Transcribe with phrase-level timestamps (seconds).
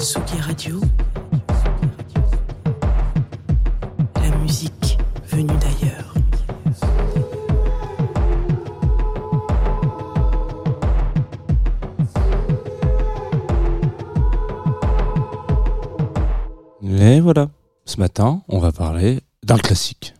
[0.00, 0.80] Radio.
[4.14, 6.14] La musique venue d'ailleurs.
[16.82, 17.50] Et voilà,
[17.84, 20.14] ce matin, on va parler d'un classique.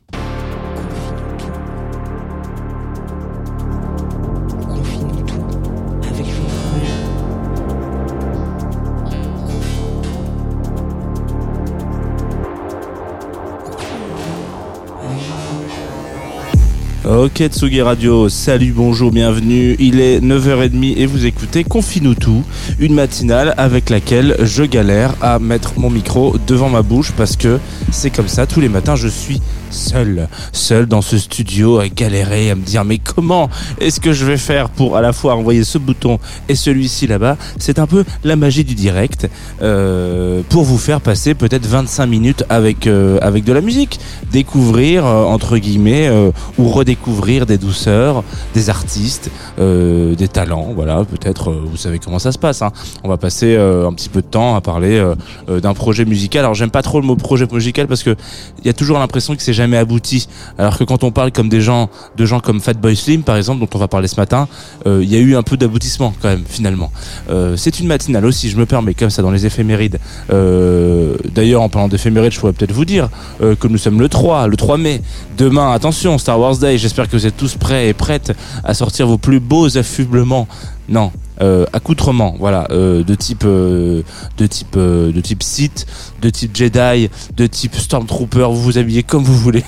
[17.23, 19.77] Ok Tsugi Radio, salut, bonjour, bienvenue.
[19.79, 22.43] Il est 9h30 et vous écoutez Confine-nous tout,
[22.79, 27.59] une matinale avec laquelle je galère à mettre mon micro devant ma bouche parce que
[27.93, 32.51] c'est comme ça, tous les matins je suis seul, seul dans ce studio à galérer,
[32.51, 33.49] à me dire mais comment
[33.81, 36.19] est-ce que je vais faire pour à la fois envoyer ce bouton
[36.49, 37.37] et celui-ci là-bas?
[37.59, 39.29] C'est un peu la magie du direct
[39.63, 44.01] euh, pour vous faire passer peut-être 25 minutes avec, euh, avec de la musique,
[44.33, 46.11] découvrir euh, entre guillemets
[46.59, 48.25] ou redécouvrir des douceurs,
[48.55, 52.63] des artistes, des talents, voilà, peut-être vous savez comment ça se passe.
[52.63, 52.73] Hein.
[53.05, 55.03] On va passer un petit peu de temps à parler
[55.49, 56.41] d'un projet musical.
[56.41, 58.17] Alors j'aime pas trop le mot projet musical parce que
[58.61, 60.27] il y a toujours l'impression que c'est jamais abouti.
[60.57, 63.61] Alors que quand on parle comme des gens, de gens comme Fatboy Slim par exemple,
[63.61, 64.49] dont on va parler ce matin,
[64.87, 66.91] euh, il y a eu un peu d'aboutissement quand même finalement.
[67.29, 69.99] Euh, c'est une matinale aussi, je me permets comme ça dans les éphémérides.
[70.33, 73.09] Euh, D'ailleurs en parlant d'éphémérides, je pourrais peut-être vous dire
[73.39, 75.03] que nous sommes le 3, le 3 mai.
[75.37, 76.79] Demain, attention, Star Wars Day.
[76.79, 78.33] J'espère que vous êtes tous prêts et prêtes
[78.65, 80.49] à sortir vos plus beaux affublements.
[80.89, 84.03] Non, euh, accoutrements, voilà, euh, de type, euh,
[84.37, 85.87] de type, de type Sith,
[86.21, 88.49] de type Jedi, de type Stormtrooper.
[88.51, 89.65] Vous vous habillez comme vous voulez.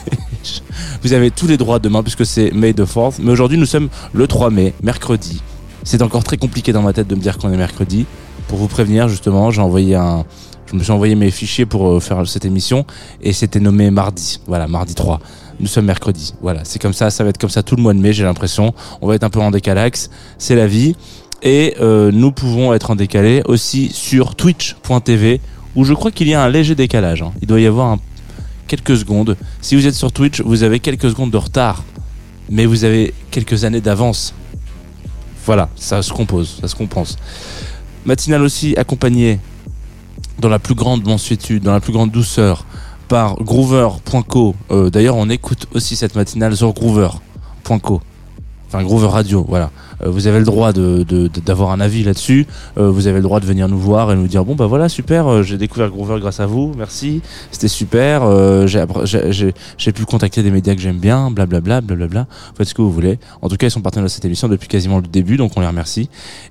[1.02, 3.16] vous avez tous les droits demain puisque c'est May the 4th.
[3.20, 5.40] Mais aujourd'hui, nous sommes le 3 mai, mercredi.
[5.84, 8.06] C'est encore très compliqué dans ma tête de me dire qu'on est mercredi.
[8.48, 10.24] Pour vous prévenir, justement, j'ai envoyé un,
[10.66, 12.84] je me suis envoyé mes fichiers pour faire cette émission
[13.22, 14.40] et c'était nommé mardi.
[14.46, 15.20] Voilà, mardi 3.
[15.60, 16.34] Nous sommes mercredi.
[16.40, 18.24] Voilà, c'est comme ça, ça va être comme ça tout le mois de mai, j'ai
[18.24, 18.74] l'impression.
[19.00, 20.96] On va être un peu en décalax, c'est la vie.
[21.42, 25.40] Et euh, nous pouvons être en décalé aussi sur twitch.tv
[25.74, 27.22] où je crois qu'il y a un léger décalage.
[27.22, 27.32] hein.
[27.40, 27.96] Il doit y avoir
[28.68, 29.36] quelques secondes.
[29.60, 31.82] Si vous êtes sur Twitch, vous avez quelques secondes de retard,
[32.50, 34.34] mais vous avez quelques années d'avance.
[35.44, 37.16] Voilà, ça se compose, ça se compense.
[38.04, 39.40] Matinale aussi accompagnée
[40.38, 42.64] dans la plus grande mansuétude, dans la plus grande douceur,
[43.08, 44.54] par Groover.co.
[44.70, 48.00] Euh, D'ailleurs, on écoute aussi cette matinale sur Groover.co.
[48.74, 49.70] Enfin, Groover Radio, voilà.
[50.02, 52.46] Euh, vous avez le droit de de- d'avoir un avis là-dessus.
[52.78, 54.88] Euh, vous avez le droit de venir nous voir et nous dire bon bah voilà
[54.88, 58.22] super, euh, j'ai découvert Groover grâce à vous, merci, c'était super.
[58.22, 62.26] euh, j'ai j'ai- pu contacter des médias que j'aime bien, blablabla, blablabla.
[62.56, 63.18] Faites ce que vous voulez.
[63.42, 65.60] En tout cas, ils sont partenaires de cette émission depuis quasiment le début, donc on
[65.60, 66.08] les remercie.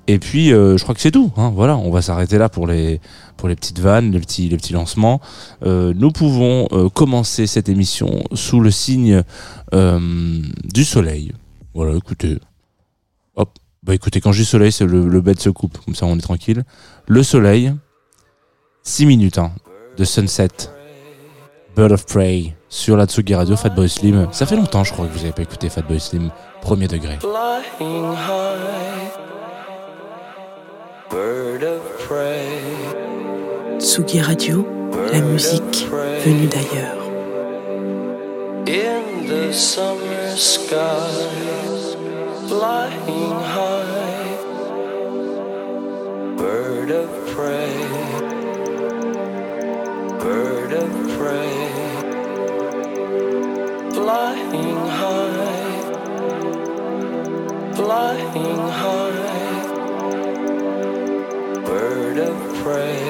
[0.08, 1.32] Et puis, euh, je crois que c'est tout.
[1.38, 3.02] Hein, voilà, on va s'arrêter là pour les
[3.38, 5.22] pour les petites vannes, les petits les petits lancements.
[5.66, 9.24] Euh, nous pouvons commencer cette émission sous le signe
[9.74, 11.32] du soleil.
[11.74, 12.38] Voilà, écoutez.
[13.36, 13.58] Hop.
[13.84, 16.22] Bah écoutez, quand dis soleil, c'est le, le bed se coupe, comme ça on est
[16.22, 16.64] tranquille.
[17.08, 17.74] Le soleil,
[18.84, 19.52] 6 minutes hein,
[19.98, 20.50] de sunset.
[21.76, 24.28] Bird of Prey sur la Tsugi Radio, Fatboy Slim.
[24.32, 26.30] Ça fait longtemps, je crois, que vous n'avez pas écouté Fatboy Slim,
[26.62, 27.18] premier degré.
[27.20, 29.12] flying high,
[31.10, 32.48] bird of prey,
[33.80, 34.68] Tsugi Radio.
[35.12, 35.88] La musique
[36.26, 36.98] venue d'ailleurs.
[38.68, 39.91] in the summer
[40.38, 41.12] sky,
[42.48, 44.38] flying high,
[46.38, 47.76] bird of prey,
[50.20, 51.58] bird of prey,
[53.94, 55.82] flying high,
[57.76, 59.22] flying high,
[61.66, 63.01] bird of prey,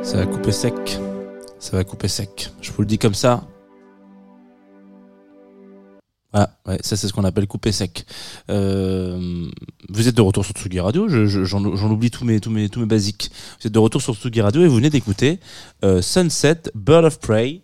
[0.03, 0.99] Ça va couper sec.
[1.59, 2.51] Ça va couper sec.
[2.61, 3.43] Je vous le dis comme ça.
[6.31, 8.05] Ah, ouais, ça c'est ce qu'on appelle couper sec.
[8.51, 9.47] Euh,
[9.89, 12.69] vous êtes de retour sur Tsugi Radio, je- je- j'en oublie tous mes, tous, mes,
[12.69, 13.31] tous mes basiques.
[13.59, 15.39] Vous êtes de retour sur Tsugi Radio et vous venez d'écouter
[15.83, 17.61] euh, Sunset, Bird of Prey,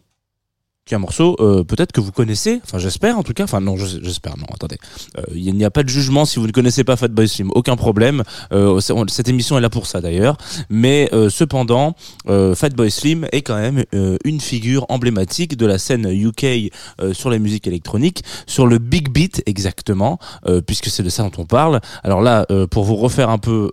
[0.86, 3.60] qui est un morceau euh, peut-être que vous connaissez, enfin j'espère en tout cas, enfin
[3.60, 4.78] non je- j'espère, non attendez,
[5.18, 7.76] Euh, il n'y a pas de jugement si vous ne connaissez pas Fatboy Slim, aucun
[7.76, 10.38] problème, Euh, cette émission est là pour ça d'ailleurs,
[10.70, 11.96] mais euh, cependant
[12.30, 16.72] euh, Fatboy Slim est quand même euh, une figure emblématique de la scène UK
[17.14, 20.20] sur la musique électronique, sur le big beat exactement,
[20.68, 21.82] puisque c'est de ça dont on parle.
[22.04, 23.70] Alors là, pour vous refaire un peu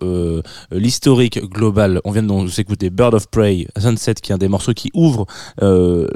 [0.71, 4.47] l'historique global, on vient de nous écouter Bird of Prey, Sunset, qui est un des
[4.47, 5.25] morceaux qui ouvre
[5.61, 6.07] euh,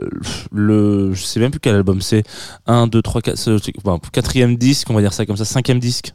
[1.14, 2.24] je sais même plus quel album c'est,
[2.66, 5.80] 1, 2, 3, 4, c'est- bon, quatrième disque, on va dire ça comme ça, cinquième
[5.80, 6.14] disque.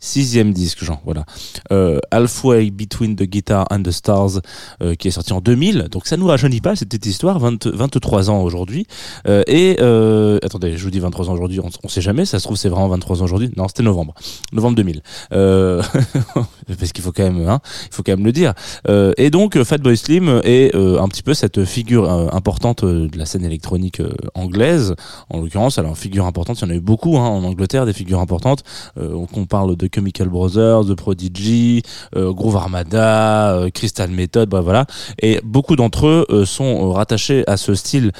[0.00, 1.24] Sixième disque, genre, voilà.
[1.72, 4.40] Euh, Halfway Between the Guitar and the Stars,
[4.80, 5.88] euh, qui est sorti en 2000.
[5.90, 8.86] Donc ça nous rajeunit pas, cette histoire, 20 23 ans aujourd'hui.
[9.26, 12.38] Euh, et, euh, attendez, je vous dis 23 ans aujourd'hui, on, on sait jamais, ça
[12.38, 13.50] se trouve c'est vraiment 23 ans aujourd'hui.
[13.56, 14.14] Non, c'était novembre.
[14.52, 15.02] Novembre 2000.
[15.32, 15.82] Euh,
[16.78, 18.54] parce qu'il faut quand même, hein, il faut quand même le dire.
[18.88, 23.44] Euh, et donc, Fatboy Slim est un petit peu cette figure importante de la scène
[23.44, 24.00] électronique
[24.34, 24.94] anglaise,
[25.28, 25.78] en l'occurrence.
[25.78, 28.62] Alors, figure importante, il y en a eu beaucoup hein, en Angleterre, des figures importantes.
[28.98, 31.82] Euh, on parle de Chemical Brothers, de Prodigy,
[32.16, 34.86] euh, Groove Armada, euh, Crystal Method, bah, voilà.
[35.20, 38.12] Et beaucoup d'entre eux euh, sont rattachés à ce style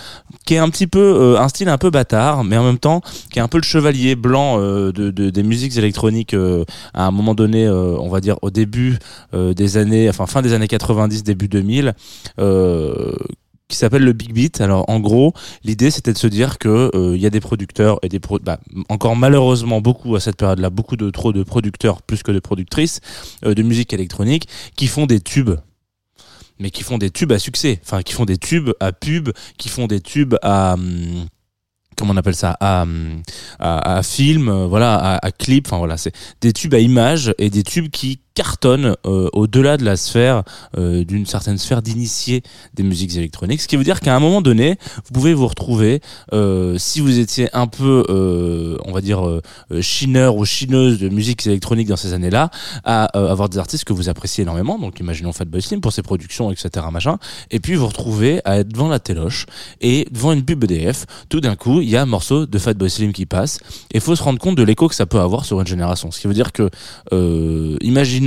[0.47, 3.39] qui est un petit peu un style un peu bâtard, mais en même temps qui
[3.39, 6.35] est un peu le chevalier blanc de, de- des musiques électroniques
[6.95, 8.99] à un moment donné, on va dire au début
[9.35, 11.95] des années, enfin fin des années 90, début 2000.
[12.39, 13.13] Euh,
[13.69, 14.61] qui s'appelle le Big Beat.
[14.61, 17.99] Alors en gros, l'idée c'était de se dire que euh, il y a des producteurs
[18.03, 18.59] et des pro bah,
[18.89, 23.01] encore malheureusement beaucoup à cette période-là, beaucoup de trop de producteurs plus que de productrices
[23.45, 25.57] euh, de musique électronique qui font des tubes.
[26.61, 29.69] Mais qui font des tubes à succès, enfin qui font des tubes à pub, qui
[29.69, 31.27] font des tubes à hum,
[31.97, 32.57] comment on appelle ça?
[32.59, 33.23] À, hum,
[33.61, 37.33] à, à film, euh, voilà, à, à clip, enfin voilà, c'est des tubes à images
[37.39, 40.45] et des tubes qui cartonnent euh, au-delà de la sphère
[40.77, 43.61] euh, d'une certaine sphère d'initiés des musiques électroniques.
[43.61, 46.01] Ce qui veut dire qu'à un moment donné, vous pouvez vous retrouver,
[46.33, 48.05] euh, si vous étiez un peu,
[48.85, 49.41] on va dire,
[49.81, 52.51] chineur ou chineuse de musique électronique dans ces années-là,
[52.85, 54.79] à avoir des artistes que vous appréciez énormément.
[54.79, 56.87] Donc, imaginons Fatboy Slim pour ses productions, etc..
[57.51, 59.47] Et puis, vous retrouvez à être devant la téloche
[59.81, 61.07] et devant une pub EDF.
[61.29, 63.59] Tout d'un coup, il y a un morceau de Fatboy Slim qui passe.
[63.93, 66.13] Et il faut se rendre compte de l'écho que ça peut avoir sur une génération.
[66.13, 66.71] Ce qui veut dire que,
[67.13, 67.77] euh,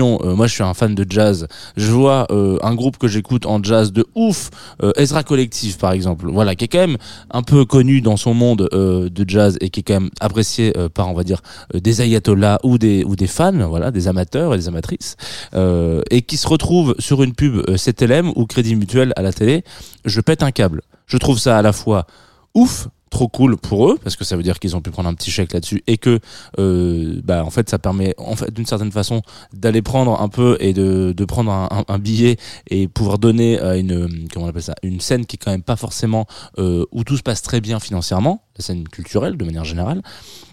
[0.01, 3.45] euh, moi je suis un fan de jazz, je vois euh, un groupe que j'écoute
[3.45, 4.49] en jazz de ouf,
[4.83, 6.97] euh, Ezra Collective par exemple, voilà, qui est quand même
[7.31, 10.77] un peu connu dans son monde euh, de jazz et qui est quand même apprécié
[10.77, 11.41] euh, par, on va dire,
[11.75, 15.15] euh, des ayatollahs ou des, ou des fans, voilà, des amateurs et des amatrices,
[16.09, 19.63] et qui se retrouvent sur une pub CTLM ou Crédit Mutuel à la télé,
[20.05, 20.81] je pète un câble.
[21.05, 22.05] Je trouve ça à la fois
[22.53, 25.13] ouf, trop cool pour eux parce que ça veut dire qu'ils ont pu prendre un
[25.13, 26.19] petit chèque là-dessus et que
[26.57, 29.21] euh, bah en fait ça permet en fait d'une certaine façon
[29.53, 32.37] d'aller prendre un peu et de, de prendre un, un- billet
[32.69, 35.61] et pouvoir donner à une comment on appelle ça une scène qui est quand même
[35.61, 36.25] pas forcément
[36.57, 40.01] euh, où tout se passe très bien financièrement la scène culturelle de manière générale.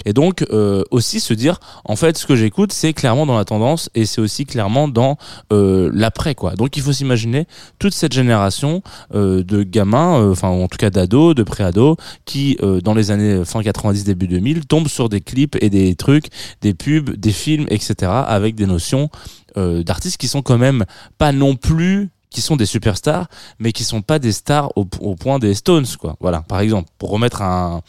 [0.05, 3.45] Et donc euh, aussi se dire en fait ce que j'écoute c'est clairement dans la
[3.45, 5.17] tendance et c'est aussi clairement dans
[5.53, 6.55] euh, l'après quoi.
[6.55, 7.47] Donc il faut s'imaginer
[7.79, 8.83] toute cette génération
[9.15, 13.11] euh, de gamins euh, enfin en tout cas d'ados de pré-ados qui euh, dans les
[13.11, 16.26] années fin 90 début 2000 tombent sur des clips et des trucs
[16.62, 19.11] des pubs des films etc avec des notions
[19.57, 20.85] euh, d'artistes qui sont quand même
[21.19, 25.38] pas non plus qui sont des superstars mais qui sont pas des stars au, point
[25.38, 26.16] des Stones quoi.
[26.20, 27.82] Voilà par exemple pour remettre un,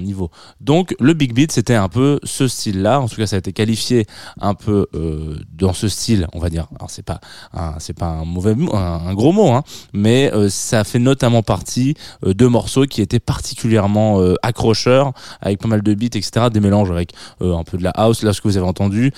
[0.00, 0.30] niveau.
[0.60, 3.38] Donc le big beat c'était un peu ce style là en tout cas ça a
[3.38, 4.06] été qualifié
[4.40, 6.68] un peu euh, dans ce style on va dire.
[6.76, 7.20] Alors c'est pas
[7.52, 9.62] un, c'est pas un mauvais un, un gros mot hein.
[9.92, 15.60] Mais euh, ça fait notamment partie euh, de morceaux qui étaient particulièrement euh, accrocheurs avec
[15.60, 18.22] pas mal de beats etc des mélanges avec un peu de la house.
[18.22, 19.12] Là ce que vous avez entendu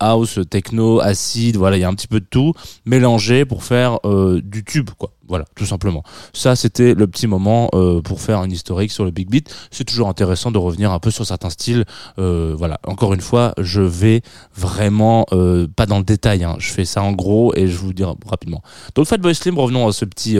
[0.00, 3.99] house techno acide voilà il y a un petit peu de tout mélangé pour faire
[4.04, 6.02] du tube quoi Voilà, tout simplement.
[6.32, 9.48] Ça, c'était le petit moment euh, pour faire une historique sur le Big Beat.
[9.70, 11.84] C'est toujours intéressant de revenir un peu sur certains styles.
[12.18, 14.22] Euh, voilà, encore une fois, je vais
[14.56, 16.42] vraiment euh, pas dans le détail.
[16.42, 16.56] Hein.
[16.58, 18.60] Je fais ça en gros et je vous dis rapidement.
[18.96, 20.36] Donc Fatboy Slim, revenons à ce petit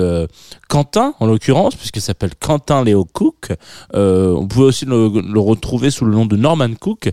[0.68, 3.52] Quentin en l'occurrence, puisqu'il s'appelle Quentin Léo Cook.
[3.94, 7.10] On pouvait aussi le, le retrouver sous le nom de Norman Cook.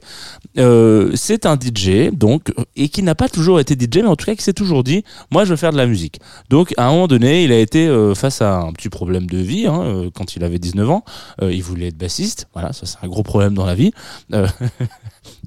[0.55, 4.34] C'est un DJ donc et qui n'a pas toujours été DJ, mais en tout cas
[4.34, 6.19] qui s'est toujours dit, moi je veux faire de la musique.
[6.50, 9.38] Donc à un moment donné, il a été euh, face à un petit problème de
[9.38, 11.03] vie hein, euh, quand il avait 19 ans.
[11.41, 12.47] Euh, il voulait être bassiste.
[12.53, 13.91] Voilà, ça c'est un gros problème dans la vie.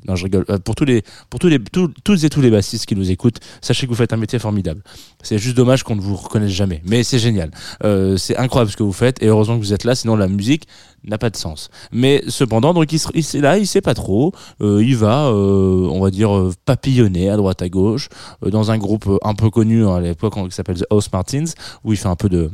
[0.07, 0.45] Non, je rigole.
[0.51, 3.97] Euh, Pour tous les, tous et tous les bassistes qui nous écoutent, sachez que vous
[3.97, 4.83] faites un métier formidable.
[5.23, 7.51] C'est juste dommage qu'on ne vous reconnaisse jamais, mais c'est génial.
[7.85, 10.29] Euh, c'est incroyable ce que vous faites et heureusement que vous êtes là, sinon la
[10.29, 10.67] musique
[11.05, 11.71] n'a pas de sens.
[11.93, 14.33] Mais cependant, donc il, il là, il sait pas trop.
[14.61, 18.09] Euh, il va, on va dire, papillonner à droite à gauche
[18.43, 21.45] dans un groupe un peu connu hein, à l'époque qui s'appelle The House Martins,
[21.85, 22.51] où il fait un peu de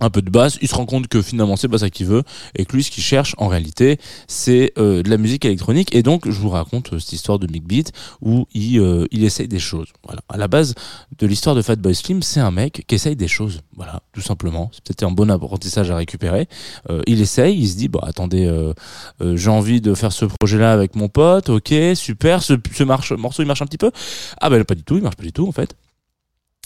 [0.00, 2.22] un peu de basse, il se rend compte que finalement c'est pas ça qu'il veut
[2.56, 6.02] et que lui ce qu'il cherche en réalité c'est euh, de la musique électronique et
[6.02, 9.48] donc je vous raconte euh, cette histoire de Big Beat où il, euh, il essaye
[9.48, 9.88] des choses.
[10.04, 10.20] Voilà.
[10.28, 10.74] À la base
[11.18, 13.60] de l'histoire de Fatboy Slim, c'est un mec qui essaye des choses.
[13.76, 14.70] Voilà, tout simplement.
[14.72, 16.48] C'est peut-être un bon apprentissage à récupérer.
[16.90, 18.72] Euh, il essaye, il se dit bon attendez, euh,
[19.36, 21.48] j'ai envie de faire ce projet-là avec mon pote.
[21.48, 22.42] Ok, super.
[22.42, 23.90] Ce, ce morceau il marche un petit peu.
[24.40, 25.74] Ah ben pas du tout, il marche pas du tout en fait.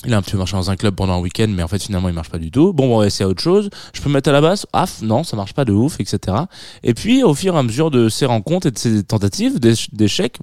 [0.05, 2.09] Il a un petit marché dans un club pendant un week-end, mais en fait finalement
[2.09, 2.73] il marche pas du tout.
[2.73, 3.69] Bon, on va essayer autre chose.
[3.93, 4.65] Je peux me mettre à la basse.
[4.73, 6.37] Ah non, ça marche pas de ouf, etc.
[6.85, 9.93] Et puis au fur et à mesure de ses rencontres et de ses tentatives d'éch-
[9.93, 10.39] d'échecs,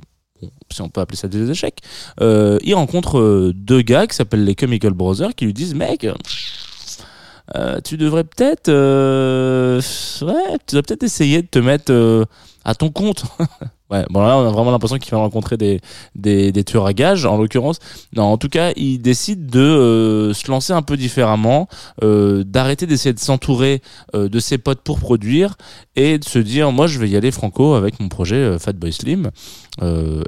[0.72, 1.80] si on peut appeler ça des échecs,
[2.20, 6.06] euh, il rencontre euh, deux gars qui s'appellent les Chemical Brothers qui lui disent mec.
[7.56, 12.28] euh, tu devrais peut-être, tu devrais peut-être essayer de te mettre
[12.66, 13.24] à ton compte.
[13.92, 15.82] ouais, bon là on a vraiment l'impression qu'il va rencontrer des,
[16.16, 17.80] des, des tueurs à gages en l'occurrence.
[18.16, 21.68] Non, en tout cas, il décide de euh, se lancer un peu différemment,
[22.04, 23.82] euh, d'arrêter d'essayer de s'entourer
[24.16, 25.56] euh, de ses potes pour produire
[25.96, 29.32] et de se dire moi je vais y aller franco avec mon projet Fatboy Slim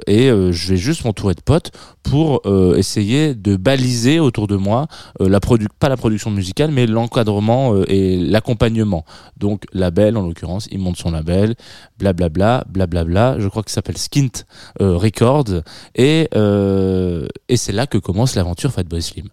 [0.06, 1.72] et je vais juste m'entourer de potes
[2.02, 2.42] pour
[2.76, 4.86] essayer de baliser autour de moi
[5.20, 9.04] la produ pas la production musicale mais l'encadrement et l'accompagnement.
[9.36, 11.54] Donc label en l'occurrence, il monte son label,
[11.98, 13.38] blablabla, blablabla.
[13.38, 14.44] Je crois s'appelle Skint
[14.80, 15.62] euh, Records
[15.94, 19.28] et euh, et c'est là que commence l'aventure Fatboy Slim.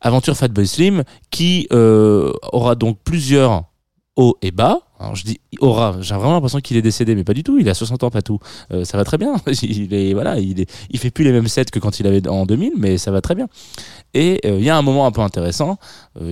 [0.00, 3.64] Aventure Fatboy Slim qui euh, aura donc plusieurs
[4.16, 4.80] hauts et bas.
[5.14, 7.58] Je dis aura, j'ai vraiment l'impression qu'il est décédé, mais pas du tout.
[7.58, 8.38] Il a 60 ans, pas tout.
[8.84, 9.36] Ça va très bien.
[9.62, 12.28] Il est voilà, il est, il fait plus les mêmes sets que quand il avait
[12.28, 13.48] en 2000, mais ça va très bien.
[14.12, 15.78] Et il y a un moment un peu intéressant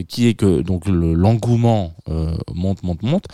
[0.06, 3.24] qui est que donc le- l'engouement euh, monte, monte, monte.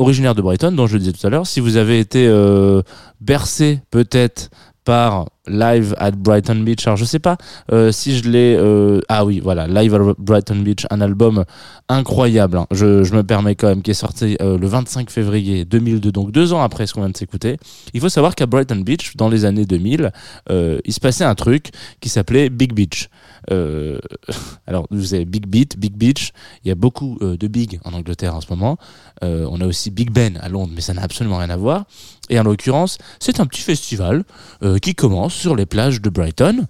[0.00, 2.80] Originaire de Brighton, dont je le disais tout à l'heure, si vous avez été euh,
[3.20, 4.48] bercé peut-être
[4.82, 6.86] par Live at Brighton Beach.
[6.86, 7.36] Alors je sais pas
[7.70, 8.56] euh, si je l'ai.
[8.58, 11.44] euh, ah oui, voilà, Live at Brighton Beach, un album
[11.90, 12.56] incroyable.
[12.56, 12.66] hein.
[12.70, 16.54] Je, je me permets quand même qui est sorti le 25 février 2002, donc deux
[16.54, 17.58] ans après ce qu'on vient de s'écouter.
[17.92, 20.12] Il faut savoir qu'à Brighton Beach, dans les années 2000,
[20.50, 23.10] euh, il se passait un truc qui s'appelait Big Beach.
[23.50, 23.98] Euh,
[24.66, 26.32] alors vous avez Big Beat, Big Beach.
[26.64, 28.78] Il y a beaucoup euh, de big en Angleterre en ce moment.
[29.22, 31.84] Euh, on a aussi Big Ben à Londres, mais ça n'a absolument rien à voir.
[32.28, 34.24] Et en l'occurrence, c'est un petit festival
[34.62, 36.66] euh, qui commence sur les plages de Brighton.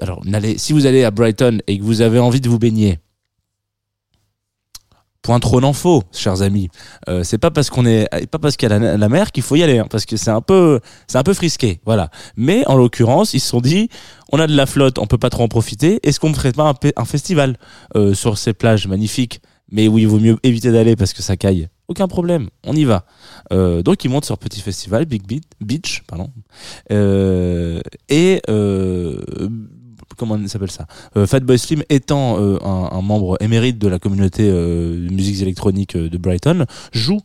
[0.00, 0.22] Alors,
[0.56, 2.98] si vous allez à Brighton et que vous avez envie de vous baigner,
[5.26, 6.68] point trop n'en faut, chers amis.
[7.08, 9.56] Euh, c'est pas parce qu'on est, pas parce qu'il y a la, mer qu'il faut
[9.56, 12.10] y aller, hein, parce que c'est un peu, c'est un peu frisqué, voilà.
[12.36, 13.88] Mais en l'occurrence, ils se sont dit,
[14.30, 15.98] on a de la flotte, on peut pas trop en profiter.
[16.04, 17.58] Est-ce qu'on ne ferait pas un, festival
[17.96, 21.36] euh, sur ces plages magnifiques, mais où il vaut mieux éviter d'aller parce que ça
[21.36, 21.68] caille?
[21.88, 23.04] Aucun problème, on y va.
[23.52, 25.22] Euh, donc ils montent sur petit festival, Big
[25.60, 26.30] Beach, pardon.
[26.92, 29.20] Euh, et euh,
[30.16, 34.48] comment on s'appelle ça euh, Fatboy Slim étant euh, un, membre émérite de la communauté
[34.48, 37.20] euh, de musiques électroniques euh, de Brighton, joue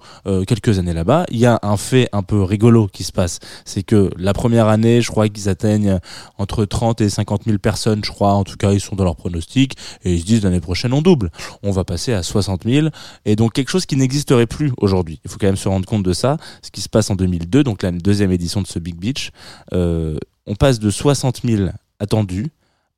[0.47, 1.25] quelques années là-bas.
[1.29, 4.67] Il y a un fait un peu rigolo qui se passe, c'est que la première
[4.67, 5.99] année, je crois qu'ils atteignent
[6.37, 8.33] entre 30 et 50 000 personnes, je crois.
[8.33, 11.01] En tout cas, ils sont dans leur pronostic et ils se disent l'année prochaine on
[11.01, 11.31] double.
[11.63, 12.87] On va passer à 60 000
[13.25, 15.19] et donc quelque chose qui n'existerait plus aujourd'hui.
[15.25, 16.37] Il faut quand même se rendre compte de ça.
[16.61, 19.31] Ce qui se passe en 2002, donc la deuxième édition de ce Big Beach,
[19.71, 22.51] on passe de 60 000 attendus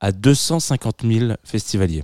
[0.04, 2.04] à 250 000 festivaliers.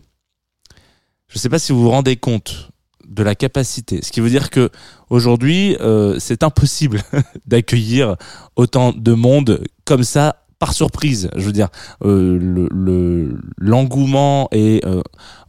[1.27, 2.71] Je ne sais pas si vous vous rendez compte
[3.05, 3.99] de la capacité.
[4.01, 4.69] Ce qui veut dire que
[5.09, 7.01] aujourd'hui, euh, c'est impossible
[7.45, 8.15] d'accueillir
[8.55, 11.29] autant de monde comme ça par surprise.
[11.35, 11.67] Je veux dire,
[12.05, 15.01] euh, le le- l'engouement et euh,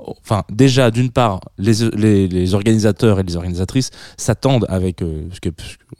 [0.06, 1.88] enfin déjà d'une part les,
[2.28, 5.50] les, organisateurs et les organisatrices s'attendent avec euh, ce que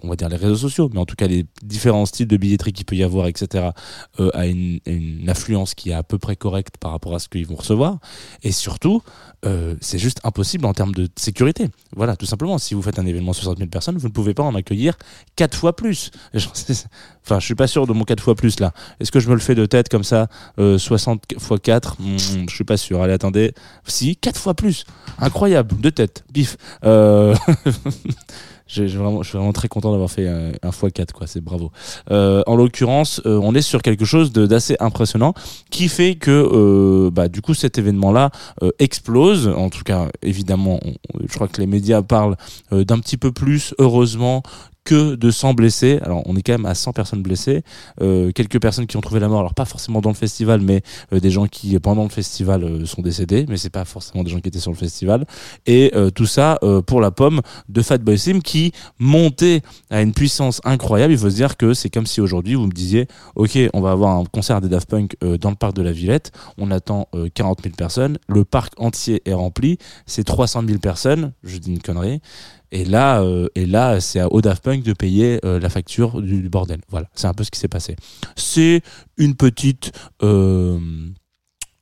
[0.02, 2.72] on va dire les réseaux sociaux, mais en tout cas les différents styles de billetterie
[2.72, 3.70] qu'il peut y avoir, etc.
[4.18, 7.28] euh, à une, une affluence qui est à peu près correcte par rapport à ce
[7.28, 7.98] qu'ils vont recevoir.
[8.42, 9.02] Et surtout,
[9.46, 11.68] euh, c'est juste impossible en termes de sécurité.
[11.96, 12.58] Voilà, tout simplement.
[12.58, 14.96] Si vous faites un événement 60 000 personnes, vous ne pouvez pas en accueillir
[15.36, 16.10] quatre fois plus.
[17.22, 18.72] Enfin, je suis pas sûr de mon 4 fois plus là.
[18.98, 22.16] Est-ce que je me le fais de tête comme ça, euh, 60 fois 4 Hmm,
[22.48, 23.02] Je suis pas sûr.
[23.02, 23.52] Allez, attendez.
[23.90, 24.85] Si, 4 fois plus.
[25.18, 26.57] Incroyable, de tête, bif.
[26.85, 27.35] Euh...
[28.66, 31.26] je suis vraiment très content d'avoir fait un, un fois 4 quoi.
[31.26, 31.72] C'est bravo.
[32.11, 35.35] Euh, en l'occurrence, euh, on est sur quelque chose d'assez impressionnant
[35.70, 38.31] qui fait que, bah, du coup, cet événement-là
[38.79, 39.48] explose.
[39.48, 40.81] En tout cas, évidemment,
[41.20, 42.37] je crois que les médias parlent
[42.70, 44.42] d'un petit peu plus, heureusement,
[44.84, 45.98] que de 100 blessés.
[46.02, 47.62] Alors, on est quand même à 100 personnes blessées.
[48.00, 50.82] Euh, quelques personnes qui ont trouvé la mort, alors pas forcément dans le festival, mais
[51.12, 54.30] euh, des gens qui, pendant le festival, euh, sont décédés, mais c'est pas forcément des
[54.30, 55.26] gens qui étaient sur le festival.
[55.66, 60.60] Et euh, tout ça pour la pomme de Fatboy Slim qui montait à une puissance
[60.64, 61.12] incroyable.
[61.12, 63.92] Il faut se dire que c'est comme si aujourd'hui vous me disiez, ok, on va
[63.92, 67.28] avoir un concert des Daft Punk dans le parc de la Villette, on attend euh,
[67.32, 71.80] 40 000 personnes, le parc entier est rempli, c'est 300 000 personnes, je dis une
[71.80, 72.20] connerie.
[72.72, 76.40] Et là, euh, et là, c'est à Daft Punk de payer euh, la facture du,
[76.40, 76.80] du bordel.
[76.88, 77.96] Voilà, c'est un peu ce qui s'est passé.
[78.37, 78.83] C'est
[79.16, 80.78] une petite, euh,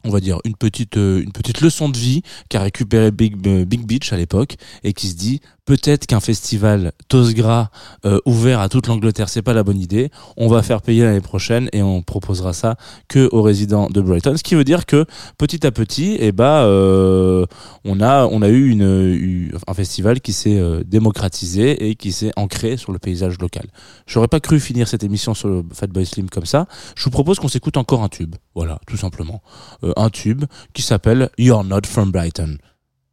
[0.05, 3.65] on va dire une petite, euh, une petite leçon de vie qu'a récupéré Big euh,
[3.65, 7.69] Big Beach à l'époque et qui se dit peut-être qu'un festival Tosgras
[8.07, 10.11] euh, ouvert à toute l'Angleterre, c'est pas la bonne idée.
[10.39, 12.77] On va faire payer l'année prochaine et on proposera ça
[13.07, 14.35] que aux résidents de Brighton.
[14.39, 15.05] Ce qui veut dire que
[15.37, 17.45] petit à petit, eh ben, euh,
[17.85, 22.33] on a on a eu une un festival qui s'est euh, démocratisé et qui s'est
[22.37, 23.67] ancré sur le paysage local.
[24.07, 26.67] J'aurais pas cru finir cette émission sur le Fatboy Slim comme ça.
[26.97, 28.37] Je vous propose qu'on s'écoute encore un tube.
[28.55, 29.43] Voilà, tout simplement.
[29.85, 32.57] Euh, un tube qui s'appelle You're Not From Brighton.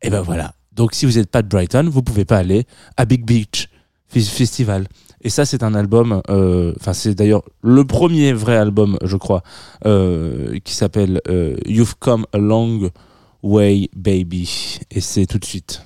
[0.01, 0.53] Et ben voilà.
[0.75, 2.65] Donc si vous n'êtes pas de Brighton, vous pouvez pas aller
[2.97, 3.69] à Big Beach
[4.13, 4.87] Fes- Festival.
[5.21, 6.21] Et ça, c'est un album.
[6.29, 9.41] euh, Enfin, c'est d'ailleurs le premier vrai album, je crois,
[9.85, 12.89] euh, qui s'appelle euh, You've Come a Long
[13.41, 14.79] Way, Baby.
[14.91, 15.81] Et c'est tout de suite.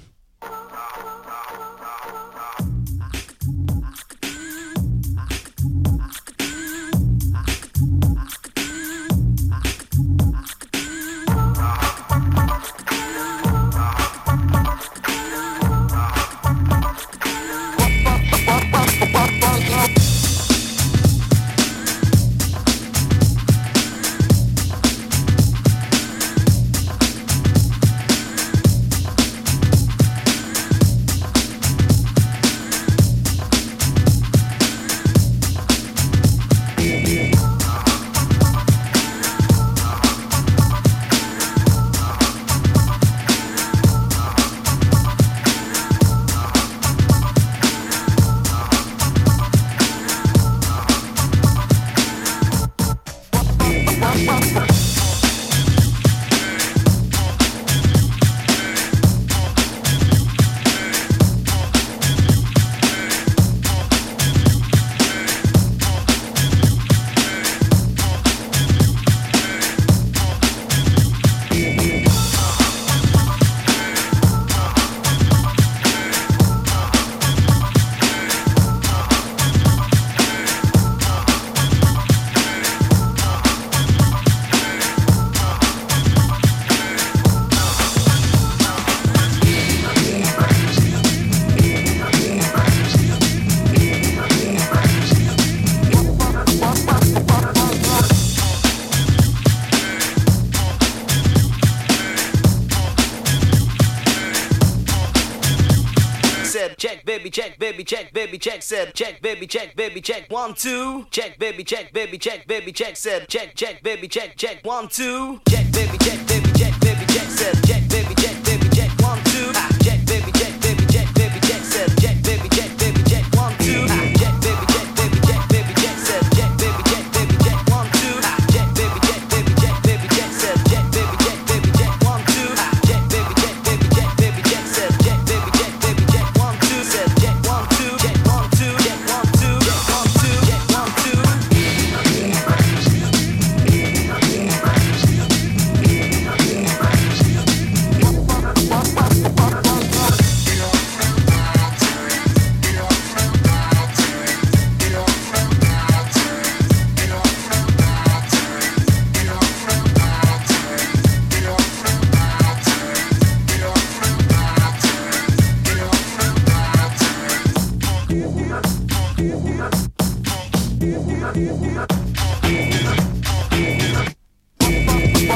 [108.39, 112.71] Check said check baby check baby check one two check baby check baby check baby
[112.71, 117.05] check said check check baby check check one two check baby check baby check baby
[117.07, 118.38] check said check baby check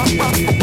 [0.05, 0.62] yeah, yeah.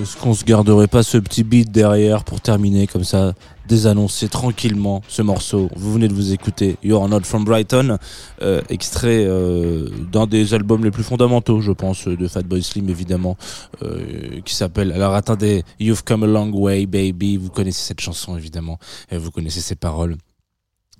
[0.00, 3.34] Est-ce qu'on se garderait pas ce petit beat derrière pour terminer comme ça,
[3.68, 5.68] désannoncer tranquillement ce morceau?
[5.76, 7.98] Vous venez de vous écouter You're Not From Brighton,
[8.40, 13.36] euh, extrait euh, d'un des albums les plus fondamentaux, je pense, de Fatboy Slim évidemment,
[13.82, 14.92] euh, qui s'appelle.
[14.92, 17.36] Alors attendez, You've Come a Long Way, Baby.
[17.36, 18.78] Vous connaissez cette chanson évidemment,
[19.10, 20.16] et vous connaissez ses paroles.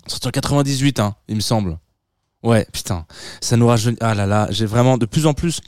[0.05, 1.79] Sorti en 98, hein, il me semble.
[2.43, 3.05] Ouais, putain,
[3.41, 3.97] ça nous rajeunit.
[4.01, 5.61] Ah là là, j'ai vraiment de plus en plus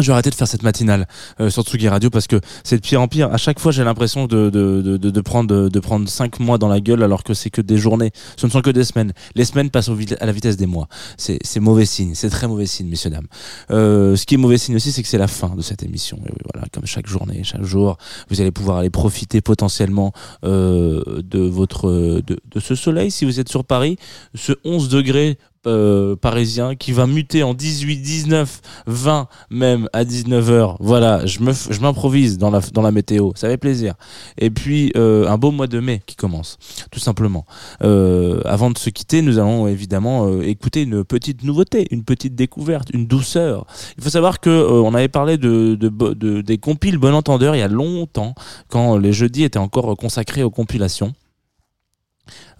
[0.00, 1.06] je vais arrêter de faire cette matinale
[1.40, 3.32] euh, sur Tsugi Radio parce que c'est de pire en pire.
[3.32, 6.68] À chaque fois, j'ai l'impression de, de, de, de, prendre de prendre cinq mois dans
[6.68, 8.10] la gueule alors que c'est que des journées.
[8.36, 9.12] Ce ne sont que des semaines.
[9.34, 10.88] Les semaines passent au, à la vitesse des mois.
[11.16, 12.14] C'est c'est mauvais signe.
[12.14, 13.26] C'est très mauvais signe, messieurs dames.
[13.70, 16.18] Euh, ce qui est mauvais signe aussi, c'est que c'est la fin de cette émission.
[16.26, 17.98] Et voilà, comme chaque journée, chaque jour,
[18.30, 20.12] vous allez pouvoir aller profiter potentiellement
[20.44, 23.98] euh, de votre de, de ce soleil si vous êtes sur Paris,
[24.34, 30.76] ce 11 degrés euh, parisien qui va muter en 18, 19, 20 même à 19h.
[30.80, 33.94] Voilà, je me je m'improvise dans la dans la météo, ça fait plaisir.
[34.38, 36.58] Et puis euh, un beau mois de mai qui commence,
[36.90, 37.44] tout simplement.
[37.82, 42.34] Euh, avant de se quitter, nous allons évidemment euh, écouter une petite nouveauté, une petite
[42.34, 43.66] découverte, une douceur.
[43.96, 47.54] Il faut savoir que euh, on avait parlé de, de, de- des compiles Bon Entendeur
[47.54, 48.34] il y a longtemps,
[48.68, 51.12] quand les jeudis étaient encore consacrés aux compilations.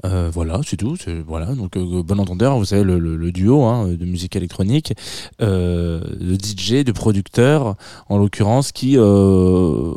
[0.05, 0.97] Euh, voilà, c'est tout.
[1.27, 4.93] Voilà, donc euh, bon entendeur, vous savez le, le- le duo hein, de musique électronique,
[5.41, 7.77] euh, de DJ, de producteurs,
[8.09, 9.95] en l'occurrence, qui euh,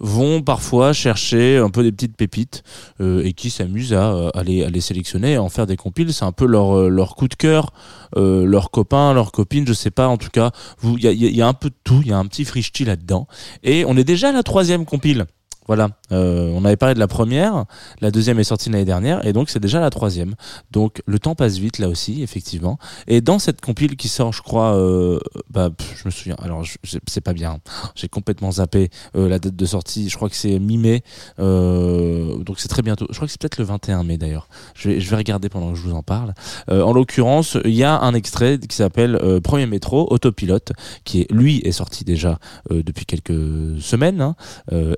[0.00, 2.62] vont parfois chercher un peu des petites pépites
[3.00, 5.76] euh, et qui s'amusent à, à, les, à les sélectionner, et à en faire des
[5.76, 6.12] compiles.
[6.12, 7.72] C'est un peu leur, euh, leur coup de cœur,
[8.16, 10.08] euh, leurs copains, leurs copines, je sais pas.
[10.08, 10.50] En tout cas,
[10.82, 12.00] il y a, y a un peu de tout.
[12.02, 13.26] Il y a un petit frichti là-dedans.
[13.62, 15.26] Et on est déjà à la troisième compile.
[15.66, 17.64] Voilà, Euh, on avait parlé de la première,
[18.00, 20.34] la deuxième est sortie l'année dernière, et donc c'est déjà la troisième.
[20.70, 22.78] Donc le temps passe vite là aussi, effectivement.
[23.08, 25.18] Et dans cette compile qui sort, je crois, euh,
[25.50, 26.36] bah, je me souviens.
[26.40, 26.62] Alors
[27.06, 27.58] c'est pas bien,
[27.96, 30.08] j'ai complètement zappé euh, la date de sortie.
[30.08, 31.02] Je crois que c'est mi-mai,
[31.40, 33.06] euh, donc c'est très bientôt.
[33.10, 34.48] Je crois que c'est peut-être le 21 mai d'ailleurs.
[34.74, 36.34] Je vais, je vais regarder pendant que je vous en parle.
[36.70, 40.72] Euh, en l'occurrence, il y a un extrait qui s'appelle euh, Premier métro, autopilote,
[41.04, 42.38] qui est lui est sorti déjà
[42.70, 44.36] depuis quelques semaines, hein,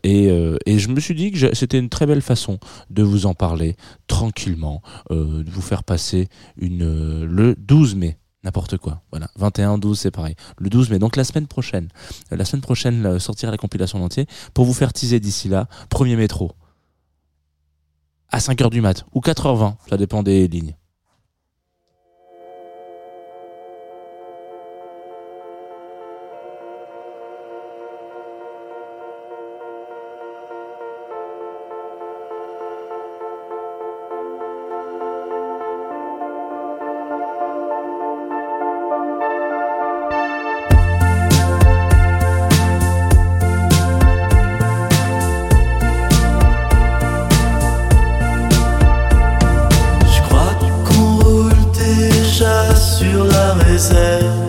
[0.03, 0.31] et,
[0.67, 2.59] et je me suis dit que c'était une très belle façon
[2.91, 8.19] de vous en parler tranquillement, euh, de vous faire passer une euh, le 12 mai.
[8.45, 9.03] N'importe quoi.
[9.11, 9.29] Voilà.
[9.37, 10.37] 21, 12, c'est pareil.
[10.59, 10.99] Le 12 mai.
[10.99, 11.89] Donc la semaine prochaine.
[12.31, 15.67] La semaine prochaine, euh, sortira la compilation entière pour vous faire teaser d'ici là.
[15.91, 16.53] Premier métro.
[18.31, 19.05] À 5h du mat.
[19.13, 19.75] Ou 4h20.
[19.91, 20.77] Ça dépend des lignes.
[53.79, 54.48] La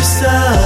[0.00, 0.61] ça,